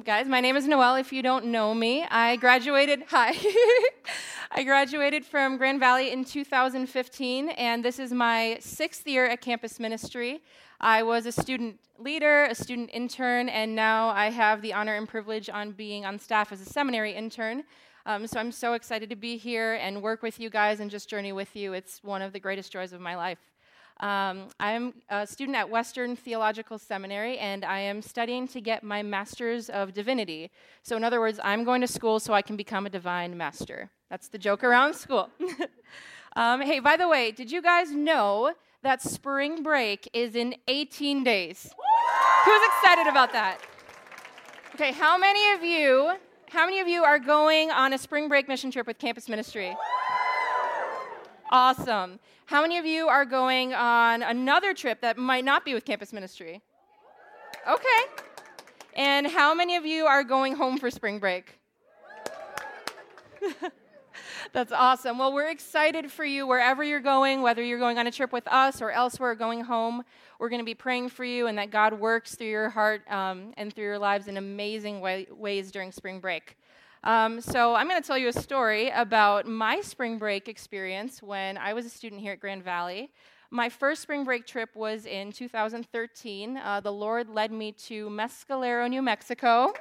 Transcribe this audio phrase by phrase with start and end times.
[0.00, 0.96] guys, my name is Noelle.
[0.96, 3.04] If you don't know me, I graduated.
[3.08, 3.36] Hi.
[4.50, 9.78] I graduated from Grand Valley in 2015, and this is my sixth year at campus
[9.78, 10.42] ministry.
[10.80, 15.06] I was a student leader, a student intern, and now I have the honor and
[15.06, 17.64] privilege on being on staff as a seminary intern.
[18.06, 21.08] Um, so I'm so excited to be here and work with you guys and just
[21.08, 21.74] journey with you.
[21.74, 23.51] It's one of the greatest joys of my life.
[24.02, 29.00] Um, I'm a student at Western Theological Seminary, and I am studying to get my
[29.00, 30.50] Master's of Divinity.
[30.82, 33.90] So, in other words, I'm going to school so I can become a divine master.
[34.10, 35.30] That's the joke around school.
[36.36, 41.22] um, hey, by the way, did you guys know that spring break is in 18
[41.22, 41.72] days?
[42.44, 43.58] Who's excited about that?
[44.74, 46.16] Okay, how many of you?
[46.48, 49.76] How many of you are going on a spring break mission trip with campus ministry?
[51.52, 52.18] Awesome.
[52.46, 56.10] How many of you are going on another trip that might not be with campus
[56.10, 56.62] ministry?
[57.68, 58.24] Okay.
[58.94, 61.58] And how many of you are going home for spring break?
[64.54, 65.18] That's awesome.
[65.18, 68.48] Well, we're excited for you wherever you're going, whether you're going on a trip with
[68.48, 70.04] us or elsewhere, going home.
[70.38, 73.52] We're going to be praying for you and that God works through your heart um,
[73.58, 76.56] and through your lives in amazing way- ways during spring break.
[77.04, 81.58] Um, so, I'm going to tell you a story about my spring break experience when
[81.58, 83.10] I was a student here at Grand Valley.
[83.50, 86.56] My first spring break trip was in 2013.
[86.56, 89.72] Uh, the Lord led me to Mescalero, New Mexico.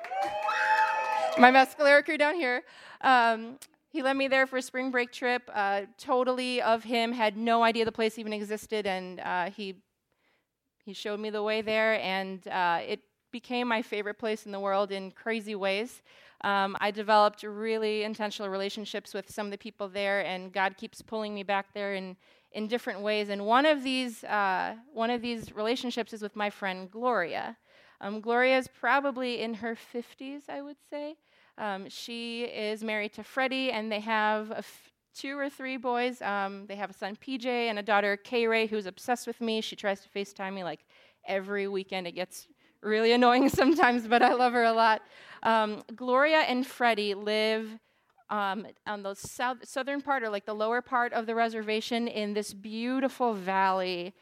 [1.37, 2.63] my Mescalero crew down here.
[3.01, 3.59] Um,
[3.91, 5.43] he led me there for a spring break trip.
[5.53, 9.75] Uh, totally of him, had no idea the place even existed, and uh, he
[10.83, 13.01] he showed me the way there, and uh, it
[13.31, 16.01] became my favorite place in the world in crazy ways.
[16.43, 21.01] Um, I developed really intentional relationships with some of the people there, and God keeps
[21.01, 22.17] pulling me back there in,
[22.51, 23.29] in different ways.
[23.29, 27.57] And one of these, uh, one of these relationships is with my friend Gloria.
[28.01, 31.17] Um, Gloria is probably in her 50s, I would say.
[31.57, 34.65] Um, she is married to Freddie, and they have
[35.13, 36.21] two or three boys.
[36.21, 39.61] Um, they have a son, PJ, and a daughter, Kay Ray, who's obsessed with me.
[39.61, 40.85] She tries to FaceTime me like
[41.25, 42.07] every weekend.
[42.07, 42.47] It gets
[42.81, 45.01] really annoying sometimes, but I love her a lot.
[45.43, 47.79] Um, Gloria and Freddie live
[48.29, 52.33] um, on the south, southern part, or like the lower part of the reservation, in
[52.33, 54.13] this beautiful valley.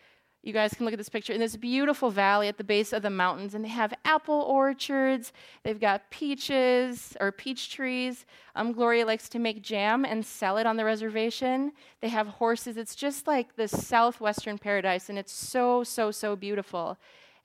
[0.42, 3.02] You guys can look at this picture in this beautiful valley at the base of
[3.02, 5.34] the mountains, and they have apple orchards.
[5.64, 8.26] They've got peaches or peach trees.
[8.56, 11.74] Um, Gloria likes to make jam and sell it on the reservation.
[12.00, 12.78] They have horses.
[12.78, 16.98] It's just like the southwestern paradise, and it's so, so, so beautiful.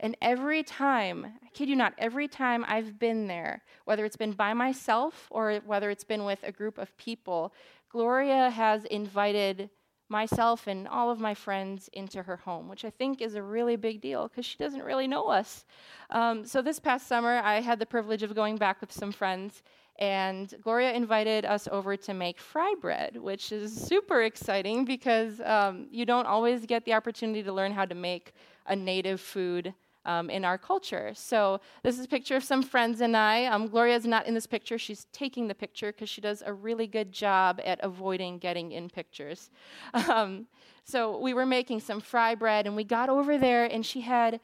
[0.04, 4.32] And every time, I kid you not, every time I've been there, whether it's been
[4.32, 7.54] by myself or whether it's been with a group of people,
[7.88, 9.70] Gloria has invited
[10.10, 13.76] myself and all of my friends into her home, which I think is a really
[13.76, 15.64] big deal because she doesn't really know us.
[16.10, 19.62] Um, so this past summer, I had the privilege of going back with some friends,
[19.98, 25.86] and Gloria invited us over to make fry bread, which is super exciting because um,
[25.90, 28.34] you don't always get the opportunity to learn how to make
[28.66, 29.72] a native food
[30.04, 31.12] um, in our culture.
[31.14, 33.46] So this is a picture of some friends and I.
[33.46, 34.78] Um, Gloria's not in this picture.
[34.78, 38.88] She's taking the picture because she does a really good job at avoiding getting in
[38.88, 39.50] pictures.
[40.14, 40.46] Um,
[40.84, 44.38] so we were making some fry bread, and we got over there, and she had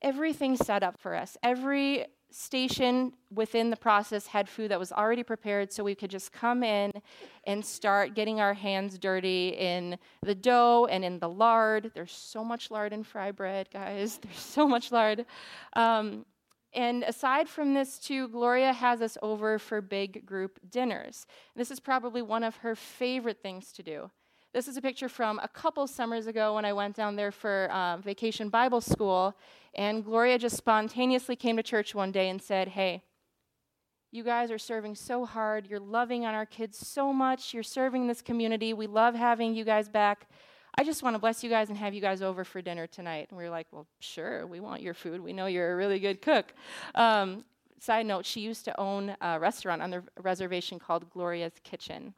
[0.00, 1.36] everything set up for us.
[1.42, 6.32] Every station within the process had food that was already prepared so we could just
[6.32, 6.90] come in
[7.46, 11.92] and start getting our hands dirty in the dough and in the lard.
[11.94, 14.18] There's so much lard in fry bread, guys.
[14.22, 15.26] There's so much lard.
[15.74, 16.26] Um,
[16.72, 21.26] and aside from this, too, Gloria has us over for big group dinners.
[21.54, 24.10] This is probably one of her favorite things to do.
[24.52, 27.68] This is a picture from a couple summers ago when I went down there for
[27.72, 29.36] uh, vacation Bible school.
[29.76, 33.02] And Gloria just spontaneously came to church one day and said, Hey,
[34.10, 35.66] you guys are serving so hard.
[35.66, 37.52] You're loving on our kids so much.
[37.52, 38.72] You're serving this community.
[38.72, 40.28] We love having you guys back.
[40.76, 43.28] I just want to bless you guys and have you guys over for dinner tonight.
[43.30, 45.20] And we were like, Well, sure, we want your food.
[45.20, 46.54] We know you're a really good cook.
[46.94, 47.44] Um,
[47.80, 52.14] side note, she used to own a restaurant on the reservation called Gloria's Kitchen.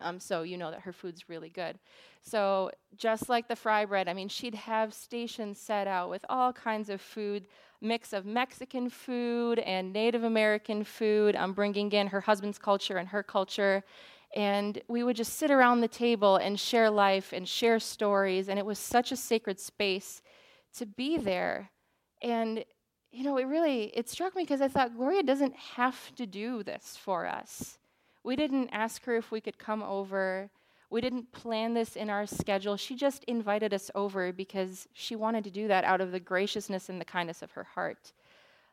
[0.00, 1.78] Um, so you know that her food's really good.
[2.22, 6.52] So just like the fry bread, I mean, she'd have stations set out with all
[6.52, 7.46] kinds of food,
[7.80, 13.08] mix of Mexican food and Native American food, um, bringing in her husband's culture and
[13.08, 13.84] her culture.
[14.34, 18.48] And we would just sit around the table and share life and share stories.
[18.48, 20.20] And it was such a sacred space
[20.76, 21.70] to be there.
[22.22, 22.64] And
[23.12, 26.62] you know, it really it struck me because I thought Gloria doesn't have to do
[26.62, 27.78] this for us.
[28.26, 30.50] We didn't ask her if we could come over.
[30.90, 32.76] We didn't plan this in our schedule.
[32.76, 36.88] She just invited us over because she wanted to do that out of the graciousness
[36.88, 38.12] and the kindness of her heart.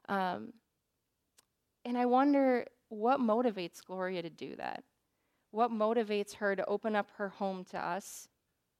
[0.09, 0.53] Um,
[1.85, 4.83] And I wonder what motivates Gloria to do that?
[5.51, 8.29] What motivates her to open up her home to us,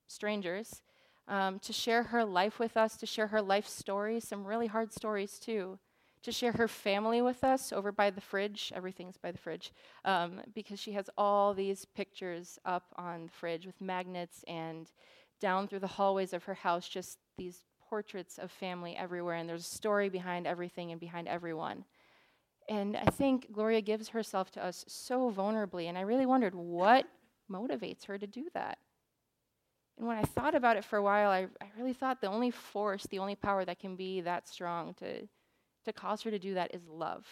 [0.08, 0.82] strangers,
[1.28, 4.92] um, to share her life with us, to share her life stories, some really hard
[4.92, 5.80] stories too,
[6.24, 8.72] to share her family with us over by the fridge.
[8.76, 9.72] Everything's by the fridge
[10.06, 14.92] um, because she has all these pictures up on the fridge with magnets and
[15.40, 19.36] down through the hallways of her house, just these portraits of family everywhere.
[19.36, 21.84] And there's a story behind everything and behind everyone.
[22.70, 25.90] And I think Gloria gives herself to us so vulnerably.
[25.90, 27.06] And I really wondered what
[27.52, 28.78] motivates her to do that.
[29.98, 32.50] And when I thought about it for a while, I, I really thought the only
[32.50, 35.28] force, the only power that can be that strong to,
[35.84, 37.26] to cause her to do that is love.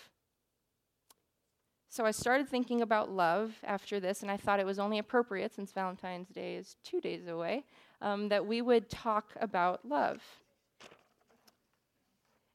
[1.89, 5.53] So I started thinking about love after this, and I thought it was only appropriate,
[5.53, 7.65] since Valentine's Day is two days away,
[8.01, 10.21] um, that we would talk about love.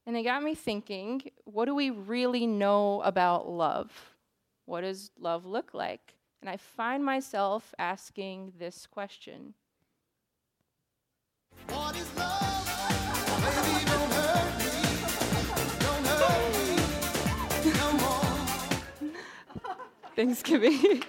[0.07, 3.91] And it got me thinking what do we really know about love?
[4.65, 6.15] What does love look like?
[6.41, 9.53] And I find myself asking this question
[11.67, 12.46] What is love?
[20.17, 21.03] Thanksgiving.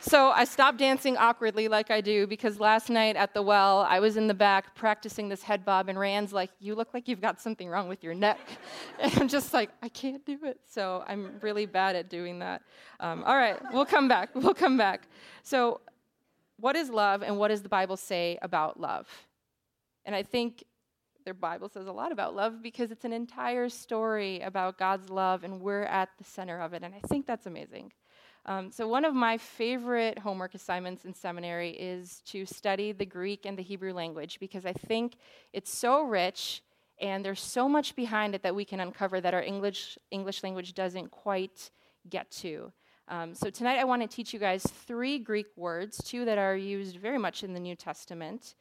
[0.00, 4.00] So I stopped dancing awkwardly like I do because last night at the well, I
[4.00, 7.20] was in the back practicing this head bob, and Rand's like, You look like you've
[7.20, 8.40] got something wrong with your neck.
[9.00, 10.58] And I'm just like, I can't do it.
[10.66, 12.62] So I'm really bad at doing that.
[12.98, 14.30] Um, all right, we'll come back.
[14.34, 15.06] We'll come back.
[15.44, 15.80] So,
[16.56, 19.06] what is love, and what does the Bible say about love?
[20.04, 20.64] And I think
[21.24, 25.44] their Bible says a lot about love because it's an entire story about God's love,
[25.44, 26.82] and we're at the center of it.
[26.82, 27.92] And I think that's amazing.
[28.46, 33.44] Um, so, one of my favorite homework assignments in seminary is to study the Greek
[33.44, 35.16] and the Hebrew language because I think
[35.52, 36.62] it's so rich
[37.00, 40.74] and there's so much behind it that we can uncover that our English, English language
[40.74, 41.70] doesn't quite
[42.08, 42.72] get to.
[43.08, 46.56] Um, so, tonight I want to teach you guys three Greek words, two that are
[46.56, 48.54] used very much in the New Testament.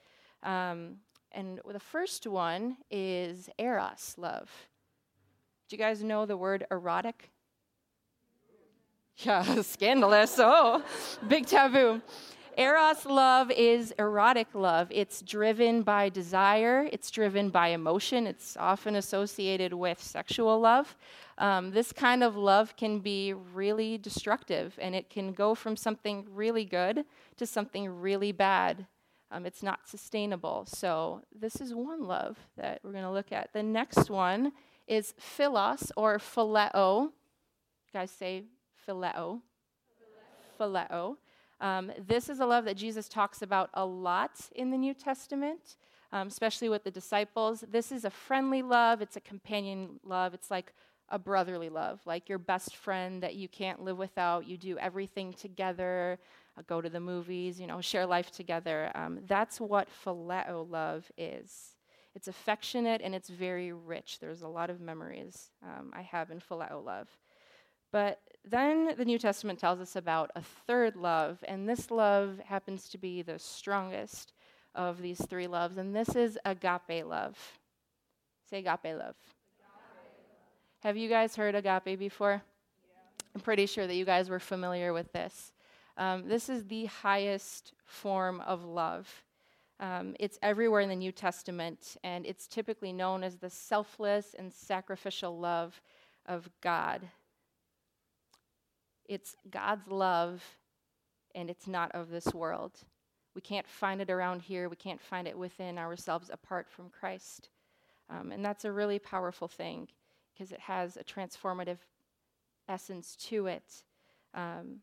[0.44, 0.98] Um,
[1.32, 4.50] and the first one is eros, love.
[5.68, 7.30] Do you guys know the word erotic?
[9.18, 10.36] Yeah, scandalous.
[10.40, 10.84] Oh,
[11.28, 12.02] big taboo.
[12.58, 14.90] Eros love is erotic love.
[14.92, 20.98] It's driven by desire, it's driven by emotion, it's often associated with sexual love.
[21.38, 26.28] Um, this kind of love can be really destructive, and it can go from something
[26.34, 27.06] really good
[27.38, 28.86] to something really bad.
[29.32, 30.66] Um, it's not sustainable.
[30.66, 33.54] So, this is one love that we're going to look at.
[33.54, 34.54] The next one
[34.88, 37.04] is philos or phileo.
[37.04, 37.12] You
[37.94, 38.44] guys say
[38.88, 39.42] phileo.
[40.60, 41.18] Phileo.
[41.62, 45.78] Um, this is a love that Jesus talks about a lot in the New Testament,
[46.12, 47.64] um, especially with the disciples.
[47.70, 50.74] This is a friendly love, it's a companion love, it's like
[51.10, 54.48] a brotherly love, like your best friend that you can't live without.
[54.48, 56.20] You do everything together,
[56.68, 58.92] go to the movies, you know, share life together.
[58.96, 61.76] Um, that's what phileo love is.
[62.16, 64.20] It's affectionate and it's very rich.
[64.20, 67.08] There's a lot of memories um, I have in phileo love.
[67.92, 72.88] But then the New Testament tells us about a third love, and this love happens
[72.90, 74.34] to be the strongest
[74.76, 77.38] of these three loves, and this is agape love.
[78.50, 79.16] Say agape love.
[79.16, 79.16] Agape.
[80.82, 82.42] Have you guys heard agape before?
[82.42, 83.26] Yeah.
[83.36, 85.52] I'm pretty sure that you guys were familiar with this.
[86.00, 89.24] Um, this is the highest form of love.
[89.82, 94.52] Um, it's everywhere in the New Testament, and it's typically known as the selfless and
[94.54, 95.82] sacrificial love
[96.26, 97.02] of God.
[99.10, 100.42] It's God's love,
[101.36, 102.80] and it's not of this world.
[103.36, 104.70] We can't find it around here.
[104.70, 107.50] We can't find it within ourselves apart from Christ.
[108.10, 109.90] Um, and that's a really powerful thing
[110.34, 111.80] because it has a transformative
[112.70, 113.84] essence to it.
[114.34, 114.80] Um,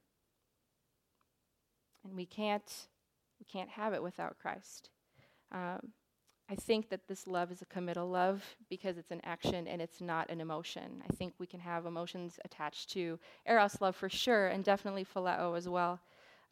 [2.08, 2.88] and we can't,
[3.38, 4.90] we can't have it without Christ.
[5.52, 5.92] Um,
[6.48, 10.00] I think that this love is a committal love because it's an action and it's
[10.00, 11.02] not an emotion.
[11.08, 15.56] I think we can have emotions attached to Eros love for sure, and definitely Phileo
[15.56, 16.00] as well.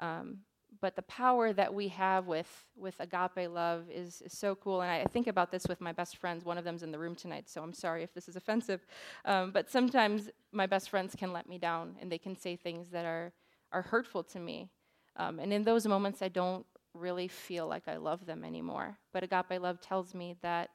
[0.00, 0.38] Um,
[0.80, 4.80] but the power that we have with, with agape love is, is so cool.
[4.80, 6.44] And I, I, think about this with my best friends.
[6.44, 8.84] One of them's in the room tonight, so I'm sorry if this is offensive.
[9.24, 12.90] Um, but sometimes my best friends can let me down and they can say things
[12.90, 13.32] that are,
[13.70, 14.68] are hurtful to me.
[15.16, 18.98] Um, and in those moments, I don't really feel like I love them anymore.
[19.12, 20.70] But agape love tells me that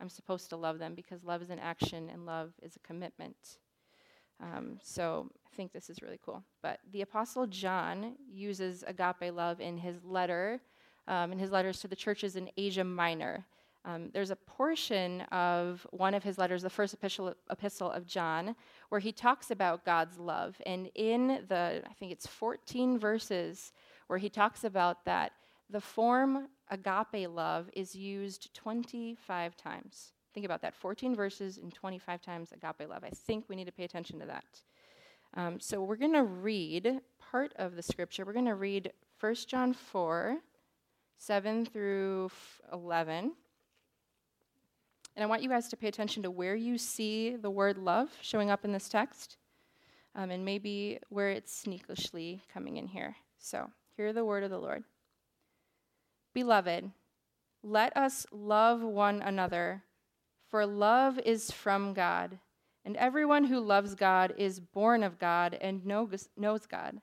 [0.00, 3.58] I'm supposed to love them because love is an action and love is a commitment.
[4.40, 6.42] Um, so I think this is really cool.
[6.62, 10.60] But the Apostle John uses agape love in his letter,
[11.08, 13.44] um, in his letters to the churches in Asia Minor.
[13.88, 18.54] Um, there's a portion of one of his letters, the first epistle, epistle of John,
[18.90, 20.60] where he talks about God's love.
[20.66, 23.72] And in the, I think it's 14 verses,
[24.08, 25.32] where he talks about that,
[25.70, 30.12] the form agape love is used 25 times.
[30.34, 33.04] Think about that 14 verses and 25 times agape love.
[33.04, 34.44] I think we need to pay attention to that.
[35.32, 38.26] Um, so we're going to read part of the scripture.
[38.26, 40.36] We're going to read 1 John 4,
[41.16, 42.30] 7 through
[42.70, 43.32] 11.
[45.18, 48.08] And I want you guys to pay attention to where you see the word love
[48.22, 49.36] showing up in this text,
[50.14, 53.16] um, and maybe where it's sneakishly coming in here.
[53.36, 54.84] So, hear the word of the Lord.
[56.34, 56.92] Beloved,
[57.64, 59.82] let us love one another,
[60.48, 62.38] for love is from God,
[62.84, 67.00] and everyone who loves God is born of God and knows, knows God.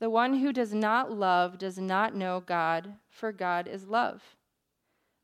[0.00, 4.34] The one who does not love does not know God, for God is love.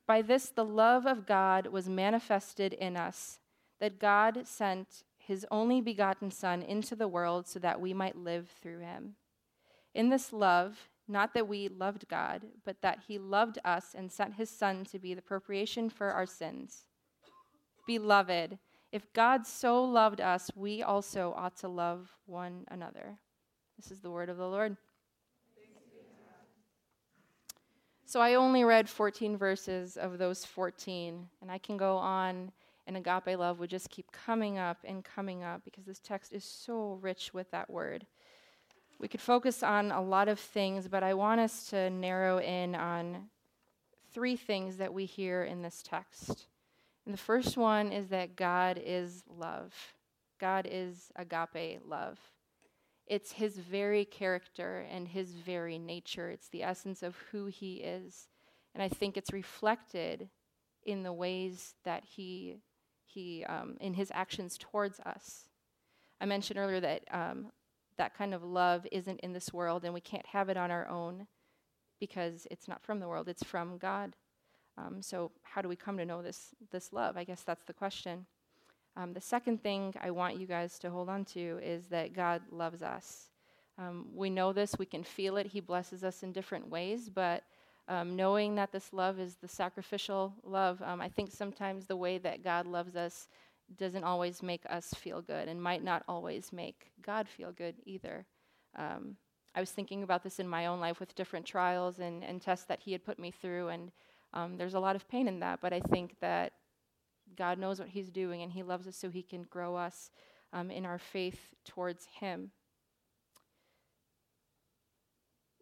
[0.09, 3.39] By this, the love of God was manifested in us,
[3.79, 8.49] that God sent his only begotten Son into the world so that we might live
[8.63, 9.17] through him.
[9.95, 14.37] In this love, not that we loved God, but that he loved us and sent
[14.37, 16.87] his Son to be the propitiation for our sins.
[17.87, 18.59] Beloved,
[18.91, 23.19] if God so loved us, we also ought to love one another.
[23.77, 24.79] This is the word of the Lord.
[28.09, 32.53] So I only read 14 verses of those 14, and I can go on,
[32.87, 36.43] and agape love would just keep coming up and coming up because this text is
[36.43, 38.07] so rich with that word.
[38.99, 42.75] We could focus on a lot of things, but I want us to narrow in
[42.75, 43.29] on
[44.15, 46.47] three things that we hear in this text.
[47.05, 49.75] And the first one is that God is love.
[50.39, 52.19] God is agape love.
[53.09, 56.31] It's his very character and his very nature.
[56.31, 58.29] It's the essence of who he is.
[58.75, 60.29] And I think it's reflected
[60.85, 62.59] in the ways that he,
[63.05, 65.49] he um, in his actions towards us.
[66.21, 67.51] I mentioned earlier that um,
[67.97, 70.87] that kind of love isn't in this world and we can't have it on our
[70.89, 71.27] own
[72.01, 74.15] because it's not from the world, it's from God.
[74.79, 77.17] Um, so, how do we come to know this, this love?
[77.17, 78.27] I guess that's the question.
[78.99, 82.43] Um, the second thing I want you guys to hold on to is that God
[82.51, 83.31] loves us.
[83.79, 85.47] Um, we know this, we can feel it.
[85.47, 87.45] He blesses us in different ways, but
[87.87, 92.19] um, knowing that this love is the sacrificial love, um, I think sometimes the way
[92.19, 93.29] that God loves us
[93.77, 98.27] doesn't always make us feel good and might not always make God feel good either.
[98.75, 99.17] Um,
[99.55, 102.67] I was thinking about this in my own life with different trials and, and tests
[102.67, 103.93] that He had put me through, and
[104.35, 106.53] um, there's a lot of pain in that, but I think that
[107.37, 110.11] God knows what He's doing, and He loves us so He can grow us
[110.53, 112.51] um, in our faith towards Him.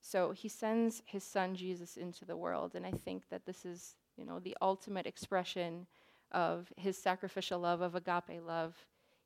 [0.01, 3.97] So He sends His Son Jesus into the world, and I think that this is,
[4.17, 5.87] you know, the ultimate expression
[6.33, 8.75] of His sacrificial love, of agape love.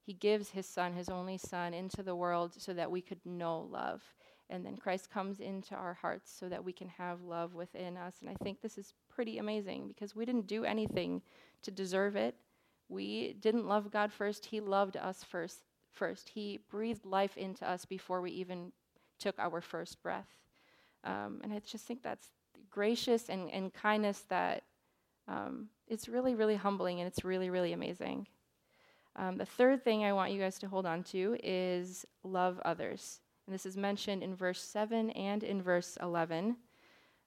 [0.03, 3.61] He gives His Son, His only Son, into the world so that we could know
[3.71, 4.03] love.
[4.51, 8.17] And then Christ comes into our hearts so that we can have love within us.
[8.21, 11.23] And I think this is pretty amazing because we didn't do anything
[11.63, 12.35] to deserve it.
[12.89, 15.61] We didn't love God first, He loved us first.
[15.93, 18.73] First, He breathed life into us before we even
[19.19, 20.29] took our first breath.
[21.05, 22.29] Um, and I just think that's
[22.71, 24.65] gracious and, and kindness that
[25.29, 28.27] um, it's really, really humbling and it's really, really amazing.
[29.17, 33.21] Um, the third thing I want you guys to hold on to is love others.
[33.51, 36.55] And this is mentioned in verse 7 and in verse 11.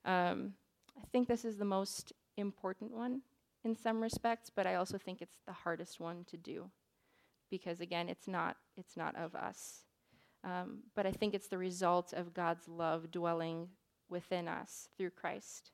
[0.06, 0.54] Um,
[0.98, 3.24] I think this is the most important one
[3.66, 6.72] in some respects, but I also think it's the hardest one to do
[7.50, 9.84] because again, it's not it's not of us.
[10.46, 13.68] Um, but I think it's the result of God's love dwelling
[14.08, 15.72] within us through Christ.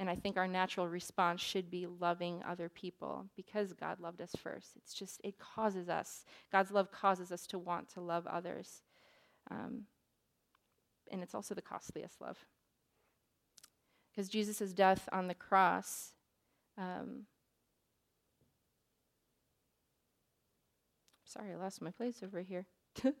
[0.00, 4.34] And I think our natural response should be loving other people because God loved us
[4.42, 4.70] first.
[4.74, 8.82] It's just, it causes us, God's love causes us to want to love others.
[9.50, 9.82] Um,
[11.10, 12.38] and it's also the costliest love.
[14.10, 16.12] Because Jesus' death on the cross
[16.78, 17.26] um,
[21.24, 22.66] sorry, I lost my place over here.
[23.04, 23.14] okay.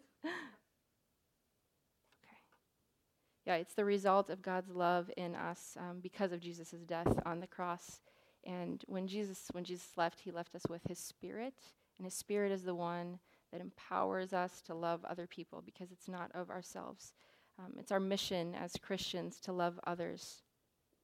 [3.44, 7.40] Yeah, it's the result of God's love in us um, because of Jesus' death on
[7.40, 8.00] the cross.
[8.44, 11.54] And when Jesus, when Jesus left, he left us with his spirit,
[11.98, 13.18] and his spirit is the one
[13.52, 17.14] that empowers us to love other people because it's not of ourselves.
[17.58, 20.42] Um, it's our mission as Christians to love others.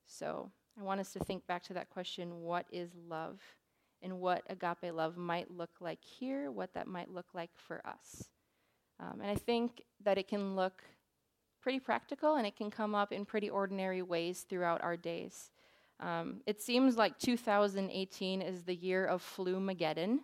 [0.07, 3.41] So I want us to think back to that question what is love?
[4.03, 8.29] And what agape love might look like here, what that might look like for us.
[9.01, 10.83] Um, and I think that it can look
[11.61, 15.51] pretty practical and it can come up in pretty ordinary ways throughout our days.
[15.99, 20.21] Um, it seems like 2018 is the year of flu Mageddon.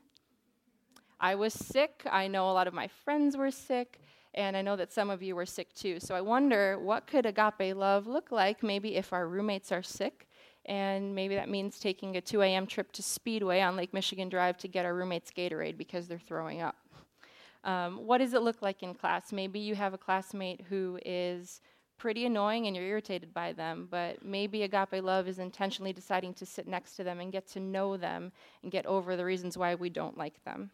[1.23, 2.03] I was sick.
[2.11, 4.01] I know a lot of my friends were sick,
[4.35, 6.01] and I know that some of you were sick too.
[6.01, 10.27] So I wonder what could agape love look like maybe if our roommates are sick,
[10.67, 12.67] and maybe that means taking a 2 a.m.
[12.67, 16.61] trip to Speedway on Lake Michigan Drive to get our roommates Gatorade because they're throwing
[16.61, 16.75] up.
[17.63, 19.33] Um, what does it look like in class?
[19.33, 21.61] Maybe you have a classmate who is
[21.99, 26.47] pretty annoying and you're irritated by them, but maybe agape love is intentionally deciding to
[26.47, 28.33] sit next to them and get to know them
[28.65, 30.73] and get over the reasons why we don't like them.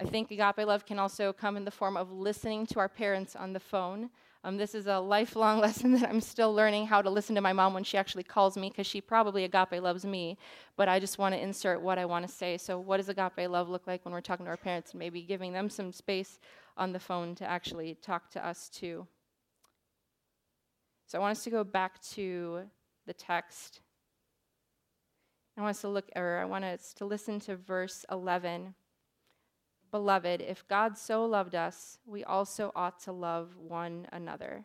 [0.00, 3.34] I think agape love can also come in the form of listening to our parents
[3.34, 4.10] on the phone.
[4.44, 7.52] Um, this is a lifelong lesson that I'm still learning how to listen to my
[7.52, 10.38] mom when she actually calls me because she probably agape loves me,
[10.76, 12.56] but I just want to insert what I want to say.
[12.58, 15.22] So, what does agape love look like when we're talking to our parents and maybe
[15.22, 16.38] giving them some space
[16.76, 19.04] on the phone to actually talk to us too?
[21.06, 22.62] So, I want us to go back to
[23.06, 23.80] the text.
[25.56, 28.74] I want us to look, or I want us to listen to verse 11.
[29.90, 34.64] Beloved, if God so loved us, we also ought to love one another.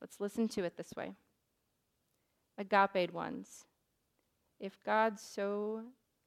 [0.00, 1.14] Let's listen to it this way.
[2.58, 3.64] Agape ones,
[4.60, 5.82] if God so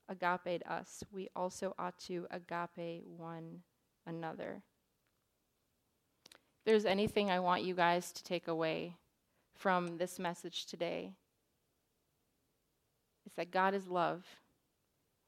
[0.10, 3.62] agape us, we also ought to agape one
[4.06, 4.62] another.
[6.26, 8.96] If there's anything I want you guys to take away
[9.56, 11.14] from this message today,
[13.26, 14.26] it's that God is love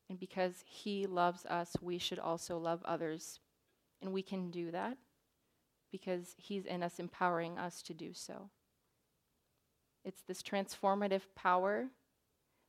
[0.09, 3.39] and because He loves us, we should also love others.
[4.01, 4.97] And we can do that
[5.91, 8.49] because He's in us, empowering us to do so.
[10.03, 11.87] It's this transformative power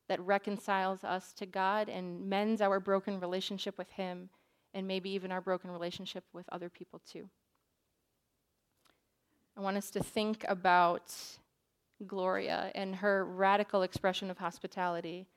[0.07, 4.29] that reconciles us to God and mends our broken relationship with Him,
[4.73, 7.29] and maybe even our broken relationship with other people too.
[9.57, 11.13] I want us to think about
[12.05, 15.27] Gloria and her radical expression of hospitality.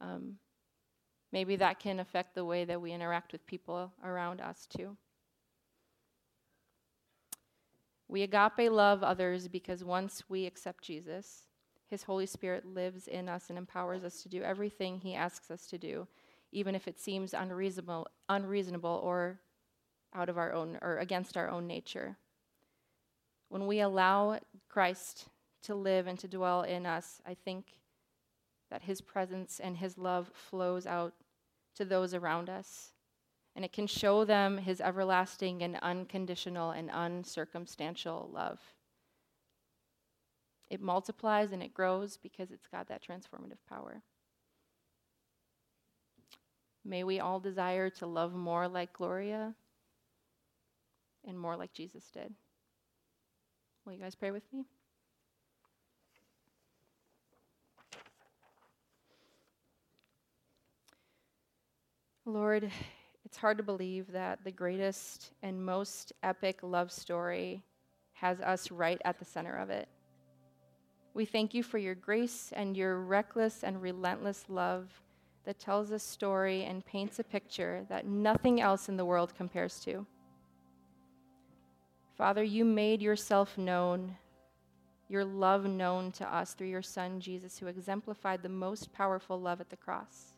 [0.00, 0.36] Um,
[1.32, 4.96] Maybe that can affect the way that we interact with people around us too.
[8.08, 11.42] We agape love others because once we accept Jesus,
[11.88, 15.66] his Holy Spirit lives in us and empowers us to do everything he asks us
[15.66, 16.08] to do,
[16.50, 19.40] even if it seems unreasonable, unreasonable or
[20.14, 22.16] out of our own or against our own nature.
[23.50, 24.38] When we allow
[24.68, 25.26] Christ
[25.62, 27.66] to live and to dwell in us, I think
[28.70, 31.14] that his presence and his love flows out
[31.76, 32.92] to those around us.
[33.56, 38.60] And it can show them his everlasting and unconditional and uncircumstantial love.
[40.70, 44.02] It multiplies and it grows because it's got that transformative power.
[46.84, 49.54] May we all desire to love more like Gloria
[51.26, 52.32] and more like Jesus did.
[53.84, 54.66] Will you guys pray with me?
[62.28, 62.70] Lord,
[63.24, 67.64] it's hard to believe that the greatest and most epic love story
[68.12, 69.88] has us right at the center of it.
[71.14, 74.90] We thank you for your grace and your reckless and relentless love
[75.46, 79.80] that tells a story and paints a picture that nothing else in the world compares
[79.80, 80.04] to.
[82.14, 84.14] Father, you made yourself known,
[85.08, 89.62] your love known to us through your Son, Jesus, who exemplified the most powerful love
[89.62, 90.34] at the cross.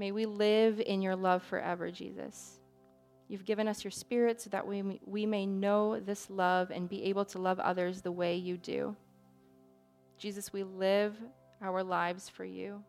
[0.00, 2.58] May we live in your love forever, Jesus.
[3.28, 7.04] You've given us your spirit so that we, we may know this love and be
[7.04, 8.96] able to love others the way you do.
[10.16, 11.14] Jesus, we live
[11.60, 12.82] our lives for you.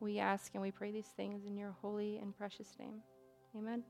[0.00, 3.00] We ask and we pray these things in your holy and precious name.
[3.56, 3.82] Amen.